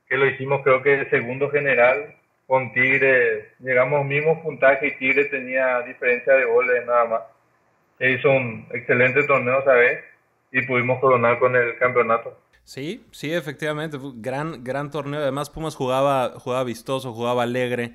[0.08, 2.16] que lo hicimos creo que el segundo general
[2.48, 7.22] con Tigre llegamos mismo puntaje y Tigre tenía diferencia de goles nada más.
[8.00, 10.00] E hizo un excelente torneo, ¿sabes?
[10.52, 12.40] Y pudimos coronar con el campeonato.
[12.64, 15.22] Sí, sí, efectivamente, gran, gran torneo.
[15.22, 17.94] Además, Pumas jugaba, jugaba vistoso, jugaba alegre.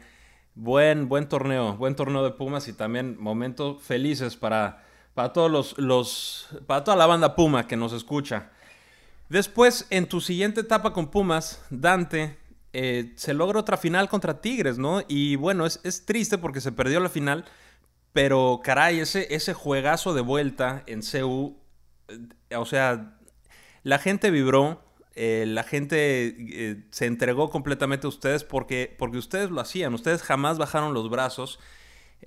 [0.55, 4.85] Buen, buen torneo, buen torneo de Pumas y también momentos felices para,
[5.15, 8.51] para todos los, los, para toda la banda Puma que nos escucha.
[9.31, 12.37] Después, en tu siguiente etapa con Pumas, Dante,
[12.75, 15.03] eh, se logra otra final contra Tigres, ¿no?
[15.09, 17.47] Y bueno, es, triste porque se perdió la final,
[18.13, 21.57] pero caray, ese, ese juegazo de vuelta en CU,
[22.09, 23.17] eh, o sea,
[23.85, 24.83] la gente vibró,
[25.15, 30.59] eh, la gente se entregó completamente a ustedes porque, porque ustedes lo hacían, ustedes jamás
[30.59, 31.61] bajaron los brazos,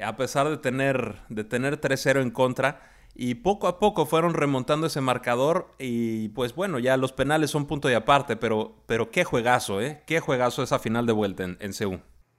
[0.02, 2.82] a pesar de tener, de tener 3-0 en contra.
[3.18, 7.66] Y poco a poco fueron remontando ese marcador y pues bueno, ya los penales son
[7.66, 10.02] punto y aparte, pero, pero qué juegazo, ¿eh?
[10.06, 11.90] Qué juegazo esa final de vuelta en, en Sí,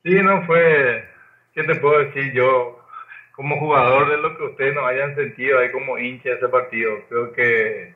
[0.05, 1.03] no fue,
[1.55, 2.79] ¿qué te puedo decir yo?
[3.35, 7.33] Como jugador de lo que ustedes no hayan sentido ahí como hincha ese partido, creo
[7.33, 7.95] que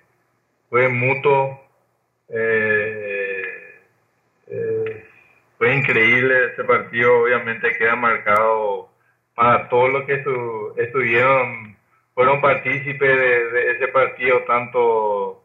[0.71, 1.61] fue mutuo,
[2.33, 3.43] eh,
[4.47, 5.05] eh,
[5.59, 8.89] fue increíble ese partido, obviamente queda marcado
[9.35, 10.23] para todos los que
[10.77, 11.71] estuvieron
[12.21, 15.43] fueron partícipes de, ese partido, tanto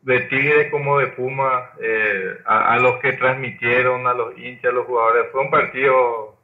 [0.00, 4.86] de Tigre como de Puma, eh, a, los que transmitieron, a los hinchas, a los
[4.86, 5.26] jugadores.
[5.32, 6.38] Fue un partido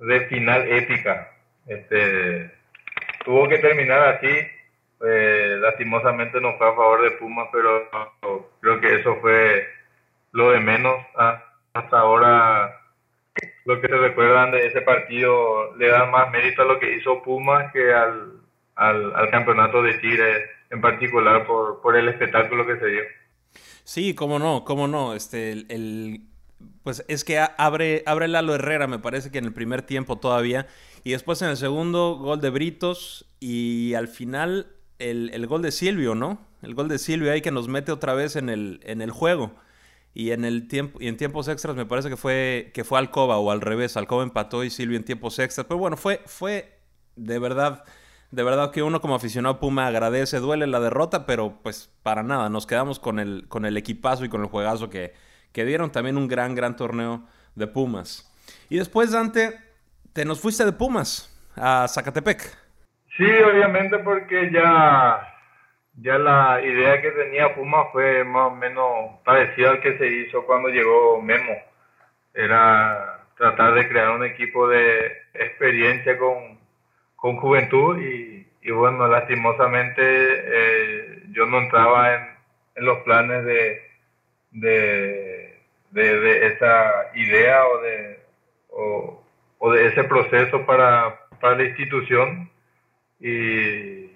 [0.00, 1.32] de final épica.
[1.66, 2.50] Este,
[3.24, 4.28] tuvo que terminar así.
[5.04, 7.88] Eh, lastimosamente no fue a favor de Puma, pero
[8.60, 9.66] creo que eso fue
[10.32, 10.96] lo de menos.
[11.16, 11.42] Ah,
[11.74, 12.80] hasta ahora
[13.64, 17.22] lo que se recuerdan de ese partido le dan más mérito a lo que hizo
[17.22, 18.40] Puma que al,
[18.76, 23.02] al, campeonato de Tigre en particular por, por, el espectáculo que se dio.
[23.84, 25.14] Sí, cómo no, cómo no.
[25.14, 26.22] Este, el,
[26.82, 30.66] pues es que abre, abre Lalo Herrera, me parece que en el primer tiempo todavía.
[31.04, 33.28] Y después en el segundo, gol de Britos.
[33.40, 36.40] Y al final, el, el gol de Silvio, ¿no?
[36.62, 39.52] El gol de Silvio ahí que nos mete otra vez en el, en el juego.
[40.14, 43.36] Y en el tiempo y en tiempos extras me parece que fue que fue Alcoba
[43.36, 46.78] o al revés, Alcoba empató y Silvio en tiempos extras, pero bueno, fue fue
[47.16, 47.84] de verdad
[48.30, 52.48] de verdad que uno como aficionado Puma agradece, duele la derrota, pero pues para nada,
[52.48, 55.12] nos quedamos con el con el equipazo y con el juegazo que
[55.52, 58.32] que dieron también un gran gran torneo de Pumas.
[58.70, 59.60] Y después Dante,
[60.14, 62.65] te nos fuiste de Pumas a Zacatepec.
[63.16, 65.32] Sí, obviamente porque ya
[65.98, 70.44] ya la idea que tenía Puma fue más o menos parecida al que se hizo
[70.44, 71.54] cuando llegó Memo.
[72.34, 76.58] Era tratar de crear un equipo de experiencia con,
[77.16, 82.36] con juventud y, y bueno, lastimosamente eh, yo no entraba en,
[82.84, 83.82] los planes de,
[84.50, 85.58] de,
[85.92, 88.20] de, esa idea o de,
[89.58, 92.50] o de ese proceso para, para la institución
[93.20, 94.06] y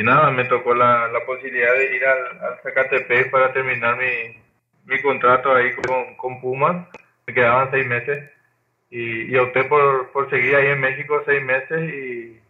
[0.00, 4.40] y nada, me tocó la, la posibilidad de ir al, al Zacatepec para terminar mi,
[4.86, 6.86] mi contrato ahí con, con Pumas.
[7.26, 8.30] Me quedaban seis meses
[8.90, 12.40] y, y opté por, por, seguir ahí en México seis meses y,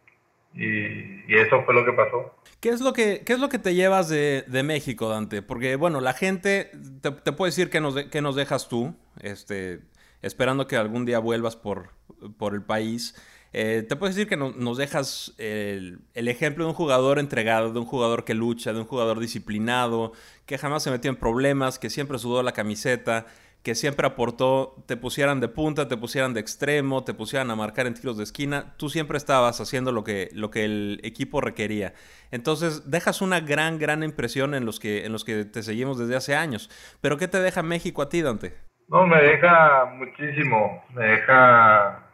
[0.55, 2.35] y, y, eso fue lo que pasó.
[2.61, 5.43] ¿Qué es lo que, qué es lo que te llevas de, de México, Dante?
[5.43, 6.71] Porque, bueno, la gente
[7.03, 9.81] te, te puede decir que nos, que nos dejas tú, este,
[10.23, 11.91] esperando que algún día vuelvas por,
[12.39, 13.17] por el país.
[13.53, 17.73] Eh, te puedo decir que no, nos dejas el, el, ejemplo de un jugador entregado,
[17.73, 20.13] de un jugador que lucha, de un jugador disciplinado,
[20.47, 23.27] que jamás se metió en problemas, que siempre sudó la camiseta,
[23.63, 27.87] que siempre aportó, te pusieran de punta, te pusieran de extremo, te pusieran a marcar
[27.87, 31.93] en tiros de esquina, tú siempre estabas haciendo lo que, lo que el equipo requería.
[32.31, 36.17] Entonces dejas una gran, gran impresión en los, que, en los que te seguimos desde
[36.17, 36.71] hace años.
[37.03, 38.55] Pero ¿qué te deja México a ti, Dante?
[38.89, 42.10] No, me deja muchísimo, me deja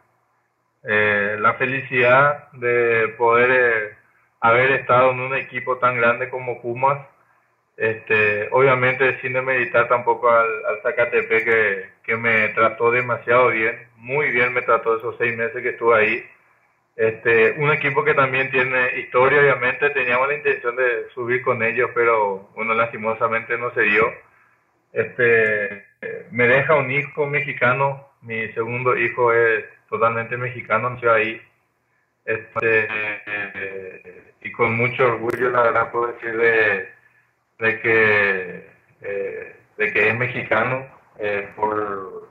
[0.89, 3.97] eh, la felicidad de poder eh,
[4.41, 7.05] haber estado en un equipo tan grande como Pumas.
[7.77, 10.49] Este, obviamente sin demeritar tampoco al,
[10.83, 15.71] Zacatepec que, que, me trató demasiado bien, muy bien me trató esos seis meses que
[15.71, 16.25] estuve ahí.
[16.97, 21.91] Este, un equipo que también tiene historia, obviamente teníamos la intención de subir con ellos,
[21.95, 24.11] pero bueno, lastimosamente no se dio.
[24.93, 25.85] Este,
[26.31, 31.41] me deja un hijo mexicano, mi segundo hijo es totalmente mexicano, nació ahí.
[32.25, 32.89] Este,
[34.43, 36.89] y con mucho orgullo, la verdad, puedo decir de,
[37.59, 38.71] de que,
[39.03, 40.87] eh, de que es mexicano,
[41.19, 42.29] eh, por,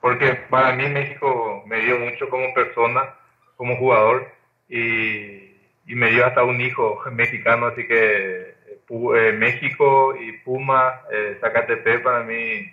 [0.00, 3.14] porque para mí México me dio mucho como persona,
[3.56, 4.30] como jugador,
[4.68, 8.54] y, y me dio hasta un hijo mexicano, así que
[8.88, 11.00] eh, México y Puma,
[11.40, 12.72] Zacatepec para mí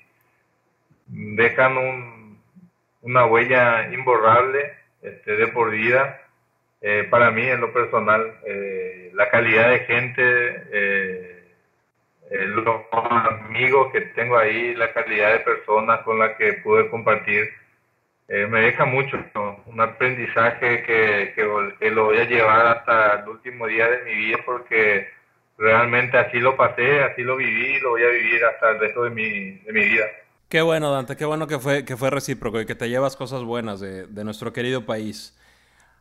[1.07, 2.22] dejan un
[3.03, 6.21] una huella imborrable este, de por vida.
[6.81, 11.43] Eh, para mí, en lo personal, eh, la calidad de gente, eh,
[12.31, 17.49] los amigos que tengo ahí, la calidad de personas con las que pude compartir,
[18.27, 19.19] me deja mucho,
[19.67, 24.15] un aprendizaje que, que, que, lo voy a llevar hasta el último día de mi
[24.15, 25.07] vida porque
[25.57, 29.09] realmente así lo pasé, así lo viví, lo voy a vivir hasta el resto de
[29.11, 30.05] mi, de mi vida.
[30.53, 33.43] Qué bueno, Dante, qué bueno que fue, que fue recíproco y que te llevas cosas
[33.43, 35.35] buenas de, nuestro querido país.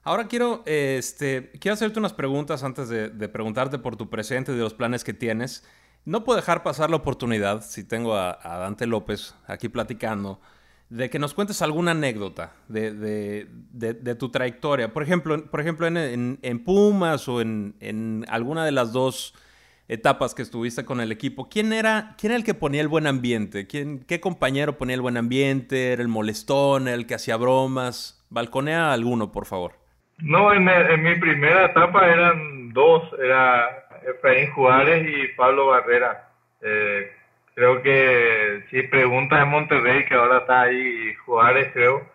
[0.03, 4.61] Ahora quiero, este, quiero hacerte unas preguntas antes de, preguntarte por tu presente y de
[4.61, 5.65] los planes que tienes.
[6.05, 10.39] No puedo dejar pasar la oportunidad, si tengo a, Dante López aquí platicando,
[10.91, 13.49] de que nos cuentes alguna anécdota de,
[14.19, 14.93] tu trayectoria.
[14.93, 19.33] Por ejemplo, por ejemplo en, Pumas o en alguna de las dos
[19.89, 23.67] etapas que estuviste con el equipo, ¿quién era, quién el que ponía el buen ambiente?
[23.67, 25.93] ¿Quién, ¿Qué compañero ponía el buen ambiente?
[25.93, 28.25] ¿Era el molestón, el que hacía bromas?
[28.31, 29.73] Balconea alguno, por favor.
[30.19, 36.29] No, en, en, mi primera etapa eran dos, era Efraín Juárez y Pablo Barrera.
[36.61, 37.11] Eh,
[37.55, 42.09] creo que si preguntas en Monterrey, que ahora está ahí Juárez, creo,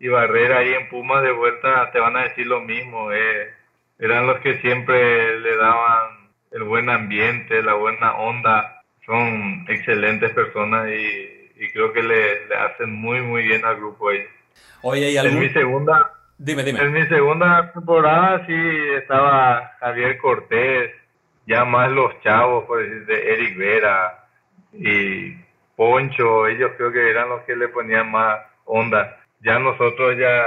[0.00, 3.12] y Barrera ahí en Pumas de vuelta, te van a decir lo mismo.
[3.12, 3.54] Eh,
[3.98, 6.21] eran los que siempre le daban
[6.52, 12.54] el buen ambiente, la buena onda, son excelentes personas y, y creo que le, le,
[12.54, 14.24] hacen muy, muy bien al grupo ahí.
[14.82, 15.38] Oye, ¿y algún...
[15.38, 16.12] En mi segunda...
[16.38, 16.80] Dime, dime.
[16.80, 18.54] En mi segunda temporada sí
[18.96, 20.90] estaba Javier Cortés,
[21.46, 24.26] ya más los chavos, por decir, de Eric Vera
[24.72, 25.36] y
[25.76, 29.18] Poncho, ellos creo que eran los que le ponían más onda.
[29.40, 30.42] Ya nosotros ya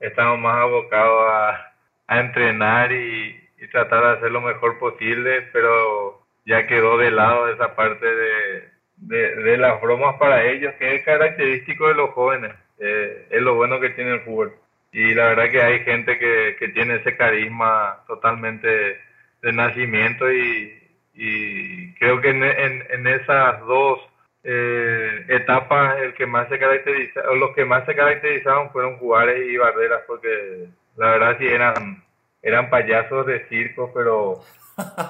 [0.00, 1.72] estamos más abocados a,
[2.06, 7.48] a entrenar y, y tratar de hacer lo mejor posible, pero ya quedó de lado
[7.48, 12.52] esa parte de, de, de las bromas para ellos, que es característico de los jóvenes,
[12.78, 14.54] eh, es lo bueno que tiene el fútbol.
[14.92, 19.00] Y la verdad que hay gente que, que tiene ese carisma totalmente
[19.42, 20.72] de nacimiento y,
[21.14, 24.00] y creo que en, en, en esas dos
[24.44, 29.56] eh, etapas el que más se caracteriza, los que más se caracterizaron fueron Juárez y
[29.56, 32.05] Barreras, porque la verdad sí eran
[32.46, 34.40] eran payasos de circo, pero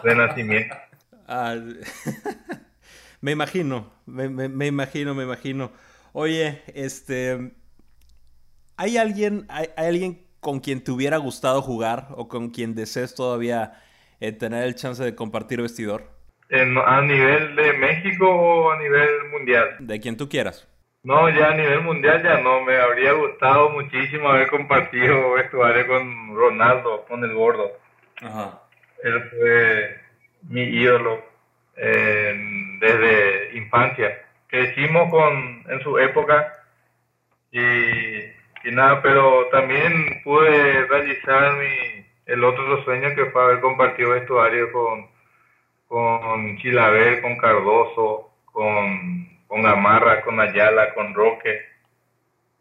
[0.03, 0.75] de nacimiento.
[1.29, 1.57] Ah,
[3.21, 5.73] me imagino, me, me, me, imagino, me imagino.
[6.13, 7.51] Oye, este,
[8.77, 13.17] ¿hay alguien, hay, hay, alguien con quien te hubiera gustado jugar o con quien desees
[13.17, 13.73] todavía
[14.21, 16.13] eh, tener el chance de compartir vestidor?
[16.49, 19.77] ¿A nivel de México o a nivel mundial?
[19.81, 20.69] De quien tú quieras.
[21.07, 22.63] No, ya a nivel mundial ya no.
[22.63, 27.71] Me habría gustado muchísimo haber compartido vestuario con Ronaldo, con el gordo.
[28.21, 28.61] Ajá.
[29.05, 30.01] Él fue
[30.49, 31.23] mi ídolo
[31.77, 34.21] desde infancia.
[34.49, 36.53] Crecimos con, en su época
[37.53, 44.11] y, y nada, pero también pude realizar mi, el otro sueño que fue haber compartido
[44.11, 45.07] vestuario con,
[45.87, 51.67] con Chilaver, con Cardoso, con, con Gamarra, con Ayala, con Roque.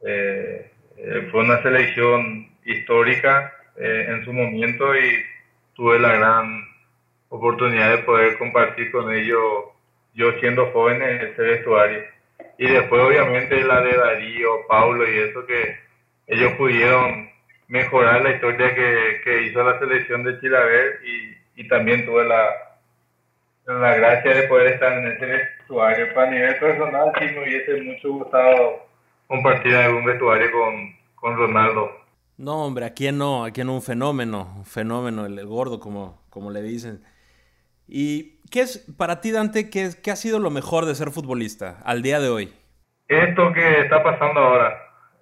[0.06, 5.24] Eh, eh, fue una selección histórica eh, en su momento y
[5.74, 6.64] tuve la gran
[7.30, 9.42] oportunidad de poder compartir con ellos,
[10.14, 12.04] yo siendo joven, en ese vestuario.
[12.58, 15.78] Y después obviamente la de Darío, Paulo y eso que
[16.28, 17.30] ellos pudieron
[17.68, 22.75] mejorar la historia que, que hizo la selección de Chilaver y, y también tuve la,
[23.66, 26.14] la gracia de poder estar en ese vestuario.
[26.14, 28.86] Para nivel personal, sí me hubiese mucho gustado
[29.28, 31.92] compartir algún vestuario con, con Ronaldo.
[32.38, 33.46] No, hombre, ¿a quién no?
[33.46, 34.54] ¿A quién un fenómeno?
[34.58, 37.02] Un fenómeno, el, gordo, como, como le dicen.
[37.88, 41.78] ¿Y qué es para ti, Dante, qué, qué ha sido lo mejor de ser futbolista
[41.86, 42.54] al día de hoy?
[43.08, 44.78] Esto que está pasando ahora,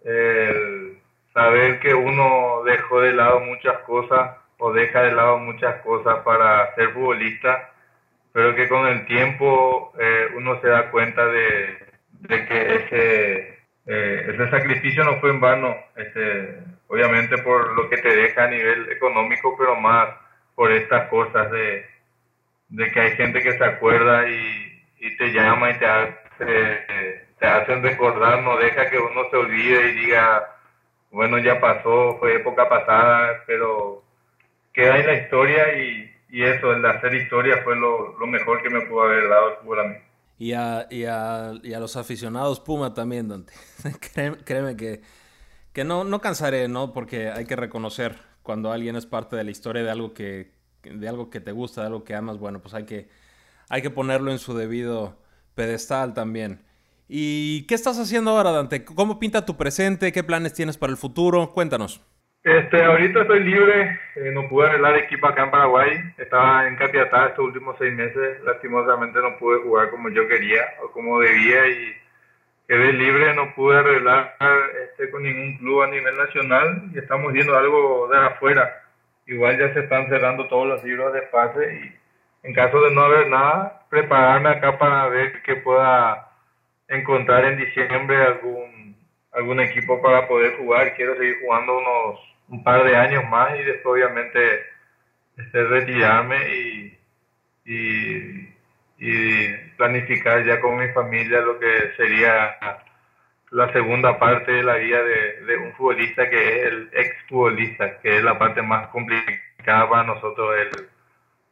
[0.05, 0.97] el
[1.33, 6.73] saber que uno dejó de lado muchas cosas o deja de lado muchas cosas para
[6.75, 7.72] ser futbolista,
[8.34, 11.77] pero que con el tiempo eh, uno se da cuenta de,
[12.27, 16.57] que ese, eh, ese sacrificio no fue en vano, este,
[16.88, 20.09] obviamente por lo que te deja a nivel económico, pero más
[20.55, 21.86] por estas cosas de,
[22.91, 25.86] que hay gente que se acuerda y, y te llama y te
[27.45, 30.49] hacen recordar, no deja que uno se olvide y diga,
[31.11, 34.01] bueno, ya pasó, fue época pasada, pero
[34.73, 38.69] queda en la historia y, y eso, el hacer historia fue lo, lo, mejor que
[38.71, 39.95] me pudo haber dado el a mí.
[40.39, 43.53] Y a, y a, y a los aficionados Puma también, Dante.
[44.43, 45.01] créeme, que,
[45.73, 46.91] que no, no cansaré, ¿no?
[46.91, 50.49] Porque hay que reconocer cuando alguien es parte de la historia de algo que,
[50.81, 53.09] de algo que te gusta, de algo que amas, bueno, pues hay que,
[53.69, 55.15] hay que ponerlo en su debido
[55.53, 56.63] pedestal también.
[57.07, 58.84] ¿Y qué estás haciendo ahora, Dante?
[58.84, 60.11] ¿Cómo pinta tu presente?
[60.11, 61.53] ¿Qué planes tienes para el futuro?
[61.53, 62.01] Cuéntanos.
[62.43, 63.97] Este, ahorita estoy libre,
[64.33, 69.17] no pude arreglar equipo acá en Paraguay, estaba en Capiatá estos últimos seis meses, lastimosamente
[69.19, 71.95] no pude jugar como yo quería o como debía y
[72.67, 74.35] quedé libre, no pude arreglar
[74.83, 78.83] este, con ningún club a nivel nacional y estamos viendo algo de afuera.
[79.25, 83.03] Igual ya se están cerrando todos los libros de pase y en caso de no
[83.03, 86.29] haber nada, prepararme acá para ver que pueda
[86.89, 88.97] encontrar en diciembre algún
[89.31, 90.93] algún equipo para poder jugar.
[90.95, 94.65] Quiero seguir jugando unos un par de años más y después obviamente
[95.37, 96.99] este, retirarme y,
[97.65, 102.55] y, planificar ya con mi familia lo que sería
[103.49, 108.17] la segunda parte de la vida de, un futbolista que es el ex futbolista, que
[108.17, 110.87] es la parte más complicada para nosotros, el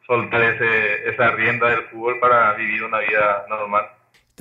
[0.05, 3.85] soltar ese, esa rienda del fútbol para vivir una vida normal.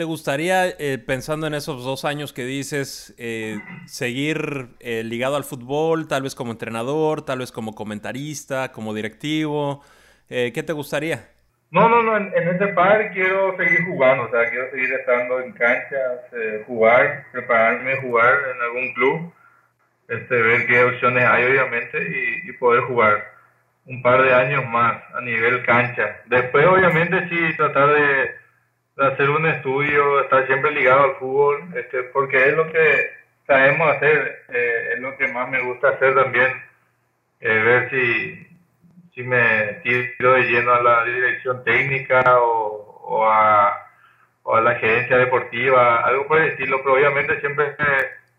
[0.01, 5.44] ¿Te gustaría, eh, pensando en esos dos años que dices, eh, seguir eh, ligado al
[5.44, 9.84] fútbol, tal vez como entrenador, tal vez como comentarista, como directivo?
[10.26, 11.28] ¿Qué te gustaría?
[11.70, 15.53] No, no, no, en, este par quiero seguir jugando, o sea, quiero seguir estando en
[15.53, 19.34] canchas, eh, jugar, prepararme jugar en algún club,
[20.09, 21.98] este, ver qué opciones hay obviamente
[22.48, 23.22] y, poder jugar
[23.84, 26.22] un par de años más a nivel cancha.
[26.24, 28.39] Después obviamente sí tratar de,
[29.01, 33.11] hacer un estudio, estar siempre ligado al fútbol, este, porque es lo que
[33.46, 36.53] sabemos hacer, eh, es lo que más me gusta hacer también,
[37.40, 38.51] eh, ver si
[39.14, 43.86] si me tiro de lleno a la dirección técnica o, a,
[44.62, 47.76] la gerencia deportiva, algo por el estilo, pero obviamente siempre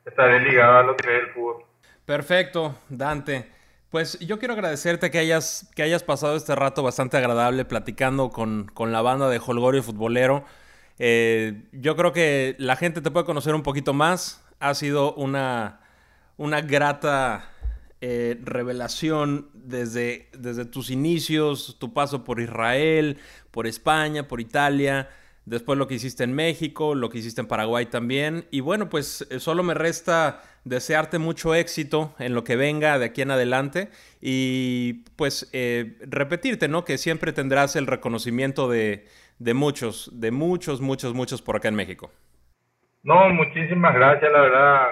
[0.05, 1.63] estaré ligado a lo que es el fútbol.
[2.05, 3.60] Perfecto, Dante.
[3.91, 8.71] Pues yo quiero agradecerte que hayas, que hayas pasado este rato bastante agradable platicando con,
[8.77, 10.45] la banda de Holgorio Futbolero.
[10.97, 14.45] Eh, yo creo que la gente te puede conocer un poquito más.
[14.61, 15.81] Ha sido una,
[16.37, 17.51] una grata
[17.99, 23.17] eh, revelación desde, desde tus inicios, tu paso por Israel,
[23.51, 25.09] por España, por Italia,
[25.43, 28.45] después lo que hiciste en México, lo que hiciste en Paraguay también.
[28.51, 33.05] Y bueno, pues eh, solo me resta desearte mucho éxito en lo que venga de
[33.05, 33.89] aquí en adelante
[34.21, 36.85] y pues eh, repetirte, ¿no?
[36.85, 39.07] Que siempre tendrás el reconocimiento de,
[39.39, 42.11] de muchos, de muchos, muchos, muchos por acá en México.
[43.03, 44.87] No, muchísimas gracias, la verdad.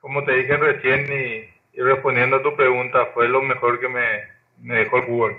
[0.00, 4.06] Como te dije recién, y y respondiendo a tu pregunta, fue lo mejor que me,
[4.60, 5.36] me dejó el fútbol.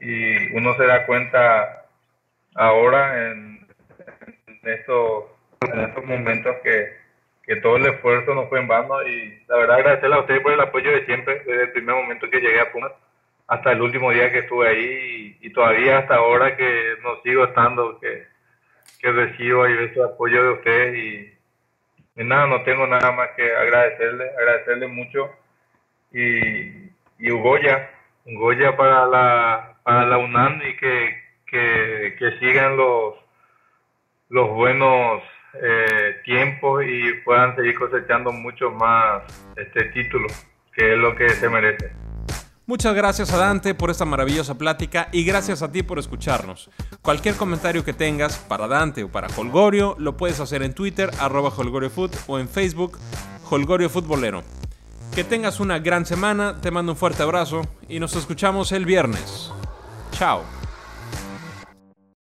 [0.00, 1.86] y uno se da cuenta
[2.54, 3.66] ahora en,
[4.62, 5.24] estos,
[5.60, 6.96] en estos momentos que,
[7.48, 10.52] que todo el esfuerzo no fue en vano y la verdad agradecerle a ustedes por
[10.52, 12.92] el apoyo de siempre, desde el primer momento que llegué a Pumas
[13.46, 17.98] hasta el último día que estuve ahí y, todavía hasta ahora que no sigo estando,
[18.00, 18.26] que,
[19.00, 21.38] que recibo ahí ese apoyo de ustedes
[22.16, 25.30] y, nada, no tengo nada más que agradecerle, agradecerle mucho
[26.12, 27.90] y, y Ugoya,
[28.26, 33.14] Ugoya para la, para la UNAM y que, que, que sigan los,
[34.28, 35.22] los buenos
[35.54, 39.22] eh, tiempos y puedan seguir cosechando mucho más
[39.56, 40.26] este título,
[40.72, 41.92] que es lo que se merece.
[42.68, 46.68] Muchas gracias a Dante por esta maravillosa plática y gracias a ti por escucharnos.
[47.00, 51.48] Cualquier comentario que tengas para Dante o para Holgorio lo puedes hacer en Twitter arroba
[51.48, 52.98] HolgorioFood o en Facebook
[53.48, 54.42] Holgorio Futbolero.
[55.14, 59.50] Que tengas una gran semana, te mando un fuerte abrazo y nos escuchamos el viernes.
[60.10, 60.57] Chao.